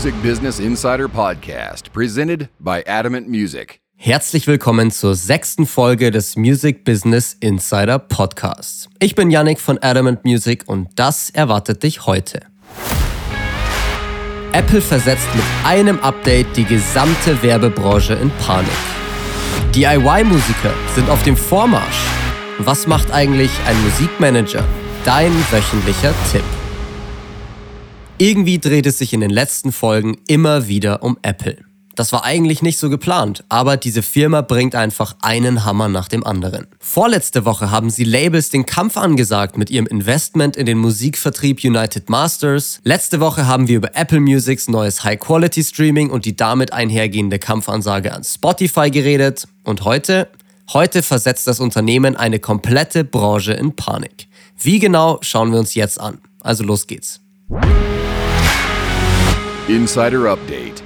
[0.00, 3.80] Music Business Insider Podcast, presented by Adamant Music.
[3.96, 8.88] Herzlich willkommen zur sechsten Folge des Music Business Insider Podcasts.
[8.98, 12.40] Ich bin Yannick von Adamant Music und das erwartet dich heute.
[14.52, 18.70] Apple versetzt mit einem Update die gesamte Werbebranche in Panik.
[19.74, 22.06] DIY-Musiker sind auf dem Vormarsch.
[22.56, 24.64] Was macht eigentlich ein Musikmanager?
[25.04, 26.59] Dein wöchentlicher Tipp.
[28.20, 31.56] Irgendwie dreht es sich in den letzten Folgen immer wieder um Apple.
[31.94, 36.22] Das war eigentlich nicht so geplant, aber diese Firma bringt einfach einen Hammer nach dem
[36.26, 36.66] anderen.
[36.80, 42.10] Vorletzte Woche haben sie Labels den Kampf angesagt mit ihrem Investment in den Musikvertrieb United
[42.10, 42.80] Masters.
[42.84, 48.22] Letzte Woche haben wir über Apple Musics neues High-Quality-Streaming und die damit einhergehende Kampfansage an
[48.22, 49.48] Spotify geredet.
[49.64, 50.28] Und heute?
[50.74, 54.28] Heute versetzt das Unternehmen eine komplette Branche in Panik.
[54.58, 56.18] Wie genau, schauen wir uns jetzt an.
[56.40, 57.22] Also los geht's.
[59.68, 60.82] Insider Update.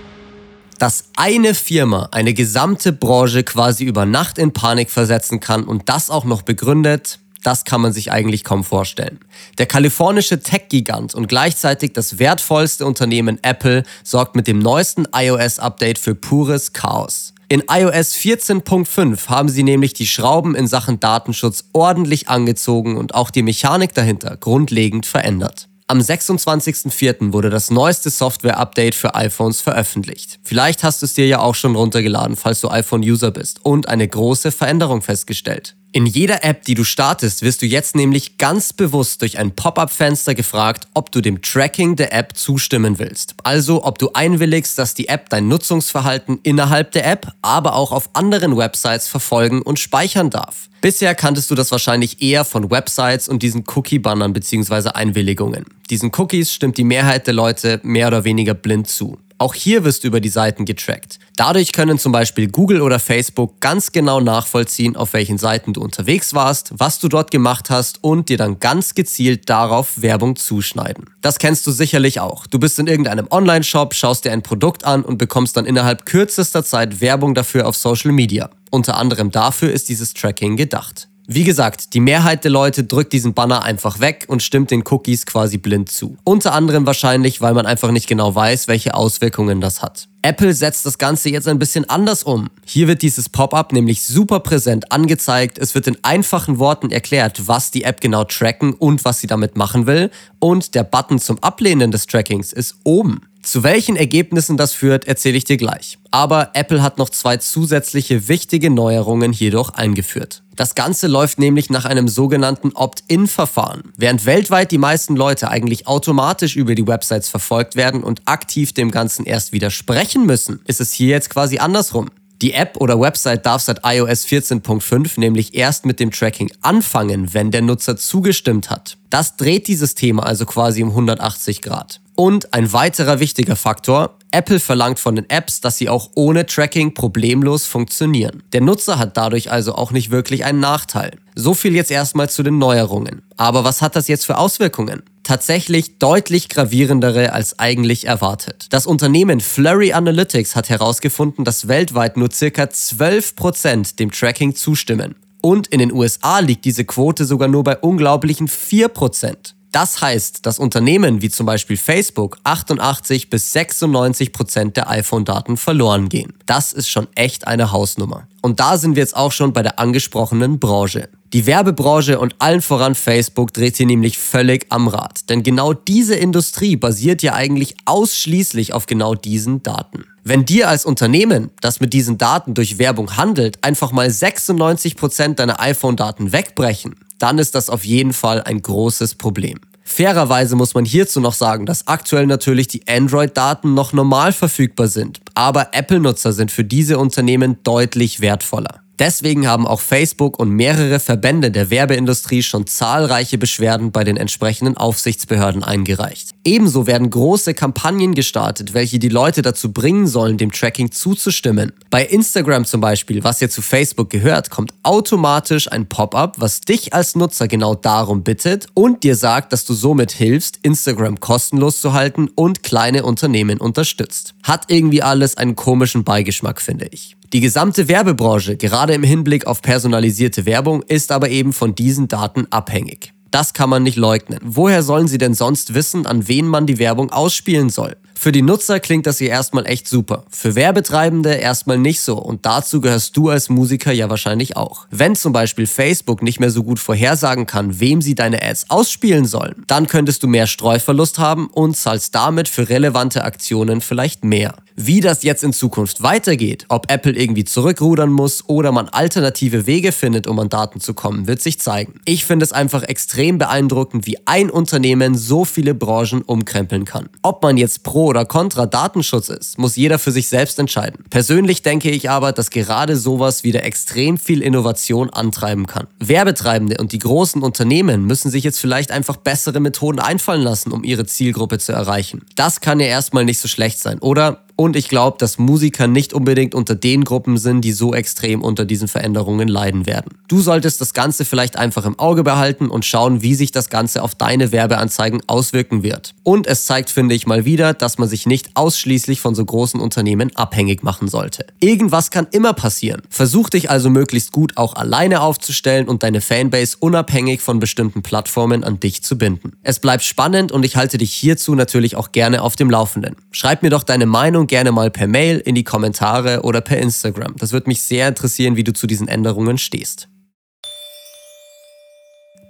[0.78, 6.10] Dass eine Firma eine gesamte Branche quasi über Nacht in Panik versetzen kann und das
[6.10, 9.20] auch noch begründet, das kann man sich eigentlich kaum vorstellen.
[9.58, 16.14] Der kalifornische Tech-Gigant und gleichzeitig das wertvollste Unternehmen Apple sorgt mit dem neuesten iOS-Update für
[16.14, 17.32] pures Chaos.
[17.48, 23.30] In iOS 14.5 haben sie nämlich die Schrauben in Sachen Datenschutz ordentlich angezogen und auch
[23.30, 25.68] die Mechanik dahinter grundlegend verändert.
[25.86, 27.34] Am 26.04.
[27.34, 30.40] wurde das neueste Software-Update für iPhones veröffentlicht.
[30.42, 34.08] Vielleicht hast du es dir ja auch schon runtergeladen, falls du iPhone-User bist und eine
[34.08, 35.76] große Veränderung festgestellt.
[35.96, 40.34] In jeder App, die du startest, wirst du jetzt nämlich ganz bewusst durch ein Pop-up-Fenster
[40.34, 43.36] gefragt, ob du dem Tracking der App zustimmen willst.
[43.44, 48.10] Also, ob du einwilligst, dass die App dein Nutzungsverhalten innerhalb der App, aber auch auf
[48.14, 50.68] anderen Websites verfolgen und speichern darf.
[50.80, 54.88] Bisher kanntest du das wahrscheinlich eher von Websites und diesen Cookie-Bannern bzw.
[54.88, 55.64] Einwilligungen.
[55.90, 59.16] Diesen Cookies stimmt die Mehrheit der Leute mehr oder weniger blind zu.
[59.44, 61.18] Auch hier wirst du über die Seiten getrackt.
[61.36, 66.32] Dadurch können zum Beispiel Google oder Facebook ganz genau nachvollziehen, auf welchen Seiten du unterwegs
[66.32, 71.10] warst, was du dort gemacht hast und dir dann ganz gezielt darauf Werbung zuschneiden.
[71.20, 72.46] Das kennst du sicherlich auch.
[72.46, 76.64] Du bist in irgendeinem Online-Shop, schaust dir ein Produkt an und bekommst dann innerhalb kürzester
[76.64, 78.48] Zeit Werbung dafür auf Social Media.
[78.70, 81.08] Unter anderem dafür ist dieses Tracking gedacht.
[81.26, 85.24] Wie gesagt, die Mehrheit der Leute drückt diesen Banner einfach weg und stimmt den Cookies
[85.24, 86.18] quasi blind zu.
[86.22, 90.08] Unter anderem wahrscheinlich, weil man einfach nicht genau weiß, welche Auswirkungen das hat.
[90.20, 92.50] Apple setzt das Ganze jetzt ein bisschen anders um.
[92.66, 95.58] Hier wird dieses Pop-up nämlich super präsent angezeigt.
[95.58, 99.56] Es wird in einfachen Worten erklärt, was die App genau tracken und was sie damit
[99.56, 100.10] machen will.
[100.40, 103.22] Und der Button zum Ablehnen des Trackings ist oben.
[103.44, 105.98] Zu welchen Ergebnissen das führt, erzähle ich dir gleich.
[106.10, 110.42] Aber Apple hat noch zwei zusätzliche wichtige Neuerungen hierdurch eingeführt.
[110.56, 113.92] Das Ganze läuft nämlich nach einem sogenannten Opt-in-Verfahren.
[113.96, 118.90] Während weltweit die meisten Leute eigentlich automatisch über die Websites verfolgt werden und aktiv dem
[118.90, 122.08] Ganzen erst widersprechen müssen, ist es hier jetzt quasi andersrum.
[122.40, 127.50] Die App oder Website darf seit iOS 14.5 nämlich erst mit dem Tracking anfangen, wenn
[127.50, 128.96] der Nutzer zugestimmt hat.
[129.10, 132.00] Das dreht dieses Thema also quasi um 180 Grad.
[132.16, 136.94] Und ein weiterer wichtiger Faktor, Apple verlangt von den Apps, dass sie auch ohne Tracking
[136.94, 138.42] problemlos funktionieren.
[138.52, 141.18] Der Nutzer hat dadurch also auch nicht wirklich einen Nachteil.
[141.34, 143.22] So viel jetzt erstmal zu den Neuerungen.
[143.36, 145.02] Aber was hat das jetzt für Auswirkungen?
[145.24, 148.66] Tatsächlich deutlich gravierendere als eigentlich erwartet.
[148.70, 155.16] Das Unternehmen Flurry Analytics hat herausgefunden, dass weltweit nur circa 12% dem Tracking zustimmen.
[155.42, 159.54] Und in den USA liegt diese Quote sogar nur bei unglaublichen 4%.
[159.74, 166.08] Das heißt, dass Unternehmen wie zum Beispiel Facebook 88 bis 96 Prozent der iPhone-Daten verloren
[166.08, 166.32] gehen.
[166.46, 168.28] Das ist schon echt eine Hausnummer.
[168.40, 171.08] Und da sind wir jetzt auch schon bei der angesprochenen Branche.
[171.32, 175.28] Die Werbebranche und allen voran Facebook dreht hier nämlich völlig am Rad.
[175.28, 180.04] Denn genau diese Industrie basiert ja eigentlich ausschließlich auf genau diesen Daten.
[180.22, 185.40] Wenn dir als Unternehmen, das mit diesen Daten durch Werbung handelt, einfach mal 96 Prozent
[185.40, 186.94] deiner iPhone-Daten wegbrechen,
[187.24, 189.58] dann ist das auf jeden Fall ein großes Problem.
[189.82, 195.20] Fairerweise muss man hierzu noch sagen, dass aktuell natürlich die Android-Daten noch normal verfügbar sind,
[195.32, 198.83] aber Apple-Nutzer sind für diese Unternehmen deutlich wertvoller.
[198.98, 204.76] Deswegen haben auch Facebook und mehrere Verbände der Werbeindustrie schon zahlreiche Beschwerden bei den entsprechenden
[204.76, 206.30] Aufsichtsbehörden eingereicht.
[206.44, 211.72] Ebenso werden große Kampagnen gestartet, welche die Leute dazu bringen sollen, dem Tracking zuzustimmen.
[211.90, 216.92] Bei Instagram zum Beispiel, was ja zu Facebook gehört, kommt automatisch ein Pop-up, was dich
[216.92, 221.94] als Nutzer genau darum bittet und dir sagt, dass du somit hilfst, Instagram kostenlos zu
[221.94, 224.34] halten und kleine Unternehmen unterstützt.
[224.42, 227.16] Hat irgendwie alles einen komischen Beigeschmack, finde ich.
[227.34, 232.46] Die gesamte Werbebranche, gerade im Hinblick auf personalisierte Werbung, ist aber eben von diesen Daten
[232.50, 233.12] abhängig.
[233.32, 234.38] Das kann man nicht leugnen.
[234.44, 237.96] Woher sollen sie denn sonst wissen, an wen man die Werbung ausspielen soll?
[238.14, 240.22] Für die Nutzer klingt das hier erstmal echt super.
[240.30, 244.86] Für Werbetreibende erstmal nicht so und dazu gehörst du als Musiker ja wahrscheinlich auch.
[244.92, 249.24] Wenn zum Beispiel Facebook nicht mehr so gut vorhersagen kann, wem sie deine Ads ausspielen
[249.24, 254.54] sollen, dann könntest du mehr Streuverlust haben und zahlst damit für relevante Aktionen vielleicht mehr.
[254.76, 259.92] Wie das jetzt in Zukunft weitergeht, ob Apple irgendwie zurückrudern muss oder man alternative Wege
[259.92, 262.00] findet, um an Daten zu kommen, wird sich zeigen.
[262.04, 267.08] Ich finde es einfach extrem beeindruckend, wie ein Unternehmen so viele Branchen umkrempeln kann.
[267.22, 271.04] Ob man jetzt pro oder contra Datenschutz ist, muss jeder für sich selbst entscheiden.
[271.08, 275.86] Persönlich denke ich aber, dass gerade sowas wieder extrem viel Innovation antreiben kann.
[276.00, 280.82] Werbetreibende und die großen Unternehmen müssen sich jetzt vielleicht einfach bessere Methoden einfallen lassen, um
[280.82, 282.22] ihre Zielgruppe zu erreichen.
[282.34, 284.40] Das kann ja erstmal nicht so schlecht sein, oder?
[284.56, 288.64] Und ich glaube, dass Musiker nicht unbedingt unter den Gruppen sind, die so extrem unter
[288.64, 290.12] diesen Veränderungen leiden werden.
[290.28, 294.02] Du solltest das Ganze vielleicht einfach im Auge behalten und schauen, wie sich das Ganze
[294.02, 296.14] auf deine Werbeanzeigen auswirken wird.
[296.22, 299.80] Und es zeigt, finde ich mal wieder, dass man sich nicht ausschließlich von so großen
[299.80, 301.46] Unternehmen abhängig machen sollte.
[301.58, 303.02] Irgendwas kann immer passieren.
[303.10, 308.62] Versuch dich also möglichst gut auch alleine aufzustellen und deine Fanbase unabhängig von bestimmten Plattformen
[308.62, 309.52] an dich zu binden.
[309.62, 313.16] Es bleibt spannend und ich halte dich hierzu natürlich auch gerne auf dem Laufenden.
[313.32, 316.78] Schreib mir doch deine Meinung Meinung gerne mal per Mail in die Kommentare oder per
[316.78, 317.34] Instagram.
[317.38, 320.08] Das würde mich sehr interessieren, wie du zu diesen Änderungen stehst.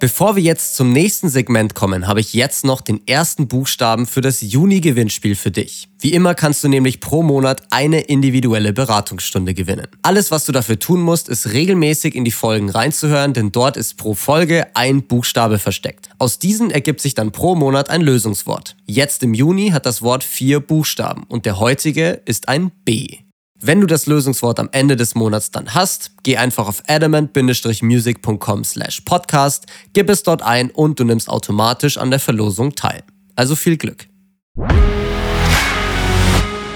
[0.04, 4.20] Bevor wir jetzt zum nächsten Segment kommen, habe ich jetzt noch den ersten Buchstaben für
[4.20, 5.88] das Juni-Gewinnspiel für dich.
[5.98, 9.86] Wie immer kannst du nämlich pro Monat eine individuelle Beratungsstunde gewinnen.
[10.02, 13.96] Alles, was du dafür tun musst, ist regelmäßig in die Folgen reinzuhören, denn dort ist
[13.96, 16.10] pro Folge ein Buchstabe versteckt.
[16.18, 18.76] Aus diesen ergibt sich dann pro Monat ein Lösungswort.
[18.84, 23.20] Jetzt im Juni hat das Wort vier Buchstaben und der heutige ist ein B.
[23.60, 29.00] Wenn du das Lösungswort am Ende des Monats dann hast, geh einfach auf adamant-music.com slash
[29.02, 33.04] podcast, gib es dort ein und du nimmst automatisch an der Verlosung teil.
[33.36, 34.08] Also viel Glück.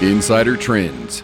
[0.01, 1.23] Insider Trends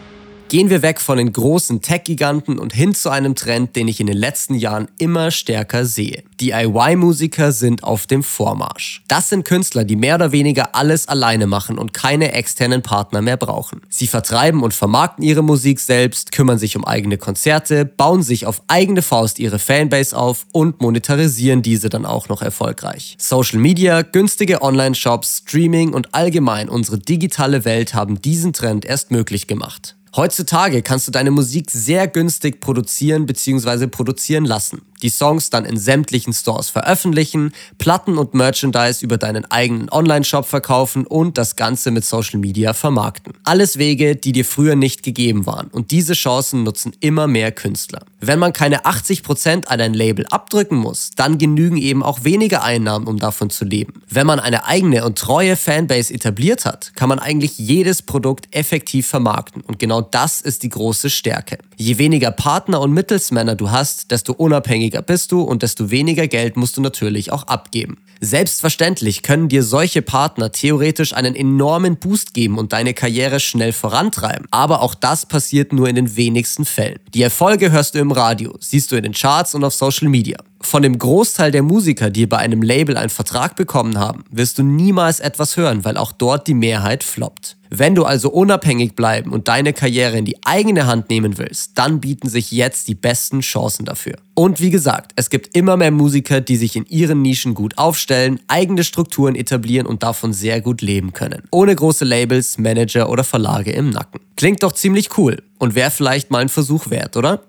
[0.56, 4.08] Gehen wir weg von den großen Tech-Giganten und hin zu einem Trend, den ich in
[4.08, 6.24] den letzten Jahren immer stärker sehe.
[6.40, 9.04] DIY-Musiker sind auf dem Vormarsch.
[9.10, 13.36] Das sind Künstler, die mehr oder weniger alles alleine machen und keine externen Partner mehr
[13.36, 13.82] brauchen.
[13.90, 18.62] Sie vertreiben und vermarkten ihre Musik selbst, kümmern sich um eigene Konzerte, bauen sich auf
[18.68, 23.18] eigene Faust ihre Fanbase auf und monetarisieren diese dann auch noch erfolgreich.
[23.20, 29.48] Social Media, günstige Online-Shops, Streaming und allgemein unsere digitale Welt haben diesen Trend erst möglich
[29.48, 29.98] gemacht.
[30.16, 33.88] Heutzutage kannst du deine Musik sehr günstig produzieren bzw.
[33.88, 39.90] produzieren lassen die Songs dann in sämtlichen Stores veröffentlichen, Platten und Merchandise über deinen eigenen
[39.92, 43.34] Online-Shop verkaufen und das Ganze mit Social Media vermarkten.
[43.44, 48.06] Alles Wege, die dir früher nicht gegeben waren und diese Chancen nutzen immer mehr Künstler.
[48.20, 53.08] Wenn man keine 80% an ein Label abdrücken muss, dann genügen eben auch weniger Einnahmen,
[53.08, 54.02] um davon zu leben.
[54.10, 59.08] Wenn man eine eigene und treue Fanbase etabliert hat, kann man eigentlich jedes Produkt effektiv
[59.08, 61.58] vermarkten und genau das ist die große Stärke.
[61.78, 66.58] Je weniger Partner und Mittelsmänner du hast, desto unabhängiger bist du und desto weniger Geld
[66.58, 67.98] musst du natürlich auch abgeben.
[68.22, 74.48] Selbstverständlich können dir solche Partner theoretisch einen enormen Boost geben und deine Karriere schnell vorantreiben.
[74.52, 77.00] Aber auch das passiert nur in den wenigsten Fällen.
[77.14, 80.38] Die Erfolge hörst du im Radio, siehst du in den Charts und auf Social Media.
[80.66, 84.64] Von dem Großteil der Musiker, die bei einem Label einen Vertrag bekommen haben, wirst du
[84.64, 87.56] niemals etwas hören, weil auch dort die Mehrheit floppt.
[87.70, 92.02] Wenn du also unabhängig bleiben und deine Karriere in die eigene Hand nehmen willst, dann
[92.02, 94.16] bieten sich jetzt die besten Chancen dafür.
[94.34, 98.40] Und wie gesagt, es gibt immer mehr Musiker, die sich in ihren Nischen gut aufstellen,
[98.48, 101.44] eigene Strukturen etablieren und davon sehr gut leben können.
[101.52, 104.20] Ohne große Labels, Manager oder Verlage im Nacken.
[104.36, 107.44] Klingt doch ziemlich cool und wäre vielleicht mal ein Versuch wert, oder?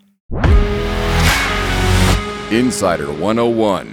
[2.51, 3.89] Insider 101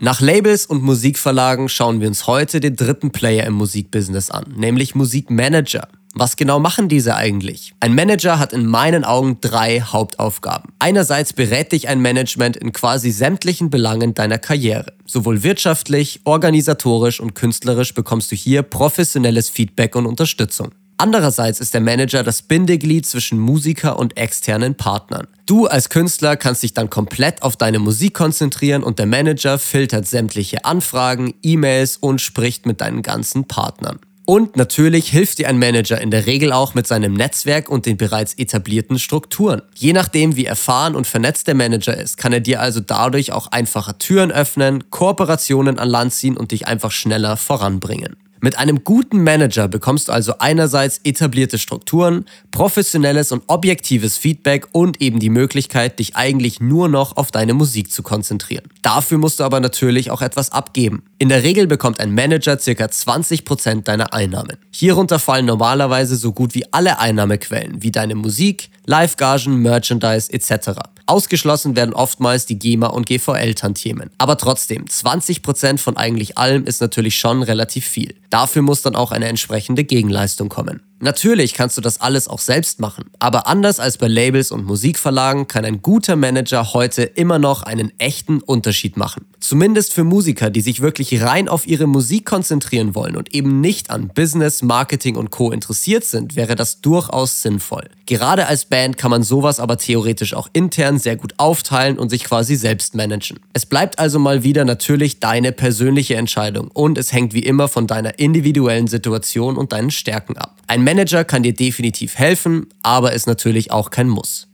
[0.00, 4.96] nach Labels und Musikverlagen schauen wir uns heute den dritten Player im Musikbusiness an, nämlich
[4.96, 5.86] Musikmanager.
[6.12, 7.72] Was genau machen diese eigentlich?
[7.78, 10.72] Ein Manager hat in meinen Augen drei Hauptaufgaben.
[10.80, 14.92] Einerseits berät dich ein Management in quasi sämtlichen Belangen deiner Karriere.
[15.06, 20.72] Sowohl wirtschaftlich, organisatorisch und künstlerisch bekommst du hier professionelles Feedback und Unterstützung.
[21.02, 25.26] Andererseits ist der Manager das Bindeglied zwischen Musiker und externen Partnern.
[25.46, 30.06] Du als Künstler kannst dich dann komplett auf deine Musik konzentrieren und der Manager filtert
[30.06, 33.98] sämtliche Anfragen, E-Mails und spricht mit deinen ganzen Partnern.
[34.26, 37.96] Und natürlich hilft dir ein Manager in der Regel auch mit seinem Netzwerk und den
[37.96, 39.62] bereits etablierten Strukturen.
[39.74, 43.48] Je nachdem, wie erfahren und vernetzt der Manager ist, kann er dir also dadurch auch
[43.48, 48.14] einfacher Türen öffnen, Kooperationen an Land ziehen und dich einfach schneller voranbringen.
[48.44, 55.00] Mit einem guten Manager bekommst du also einerseits etablierte Strukturen, professionelles und objektives Feedback und
[55.00, 58.64] eben die Möglichkeit, dich eigentlich nur noch auf deine Musik zu konzentrieren.
[58.82, 61.04] Dafür musst du aber natürlich auch etwas abgeben.
[61.20, 62.72] In der Regel bekommt ein Manager ca.
[62.72, 64.56] 20% deiner Einnahmen.
[64.72, 70.80] Hierunter fallen normalerweise so gut wie alle Einnahmequellen, wie deine Musik, Live-Gagen, Merchandise etc.
[71.06, 74.10] Ausgeschlossen werden oftmals die GEMA und GVL-Tantiemen.
[74.18, 78.16] Aber trotzdem, 20% von eigentlich allem ist natürlich schon relativ viel.
[78.32, 80.80] Dafür muss dann auch eine entsprechende Gegenleistung kommen.
[81.00, 85.48] Natürlich kannst du das alles auch selbst machen, aber anders als bei Labels und Musikverlagen
[85.48, 89.26] kann ein guter Manager heute immer noch einen echten Unterschied machen.
[89.40, 93.90] Zumindest für Musiker, die sich wirklich rein auf ihre Musik konzentrieren wollen und eben nicht
[93.90, 97.90] an Business, Marketing und Co interessiert sind, wäre das durchaus sinnvoll.
[98.06, 102.22] Gerade als Band kann man sowas aber theoretisch auch intern sehr gut aufteilen und sich
[102.22, 103.40] quasi selbst managen.
[103.52, 107.88] Es bleibt also mal wieder natürlich deine persönliche Entscheidung und es hängt wie immer von
[107.88, 110.60] deiner individuellen Situation und deinen Stärken ab.
[110.66, 114.48] Ein Manager kann dir definitiv helfen, aber ist natürlich auch kein Muss.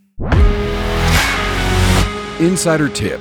[2.41, 3.19] Insider-Tipp.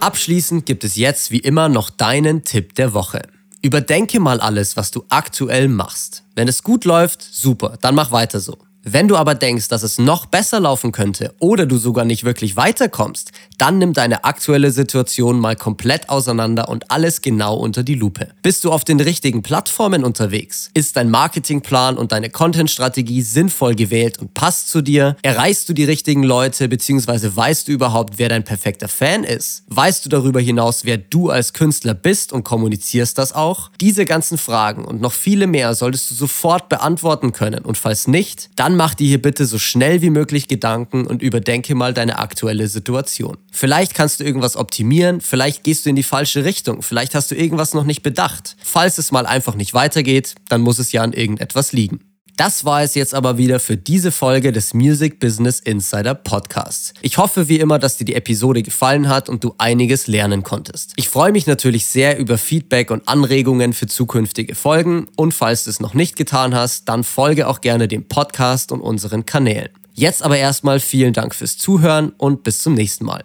[0.00, 3.22] Abschließend gibt es jetzt wie immer noch deinen Tipp der Woche.
[3.62, 6.24] Überdenke mal alles, was du aktuell machst.
[6.34, 8.56] Wenn es gut läuft, super, dann mach weiter so.
[8.82, 12.56] Wenn du aber denkst, dass es noch besser laufen könnte oder du sogar nicht wirklich
[12.56, 18.28] weiterkommst, dann nimm deine aktuelle Situation mal komplett auseinander und alles genau unter die Lupe.
[18.42, 20.70] Bist du auf den richtigen Plattformen unterwegs?
[20.72, 25.16] Ist dein Marketingplan und deine Content-Strategie sinnvoll gewählt und passt zu dir?
[25.20, 27.32] Erreichst du die richtigen Leute bzw.
[27.34, 29.64] weißt du überhaupt, wer dein perfekter Fan ist?
[29.68, 33.70] Weißt du darüber hinaus, wer du als Künstler bist und kommunizierst das auch?
[33.78, 38.48] Diese ganzen Fragen und noch viele mehr solltest du sofort beantworten können und falls nicht,
[38.56, 42.20] dann dann mach dir hier bitte so schnell wie möglich Gedanken und überdenke mal deine
[42.20, 43.36] aktuelle Situation.
[43.50, 47.34] Vielleicht kannst du irgendwas optimieren, vielleicht gehst du in die falsche Richtung, vielleicht hast du
[47.34, 48.56] irgendwas noch nicht bedacht.
[48.62, 52.09] Falls es mal einfach nicht weitergeht, dann muss es ja an irgendetwas liegen.
[52.40, 56.94] Das war es jetzt aber wieder für diese Folge des Music Business Insider Podcasts.
[57.02, 60.94] Ich hoffe wie immer, dass dir die Episode gefallen hat und du einiges lernen konntest.
[60.96, 65.70] Ich freue mich natürlich sehr über Feedback und Anregungen für zukünftige Folgen und falls du
[65.70, 69.68] es noch nicht getan hast, dann folge auch gerne dem Podcast und unseren Kanälen.
[69.92, 73.24] Jetzt aber erstmal vielen Dank fürs Zuhören und bis zum nächsten Mal.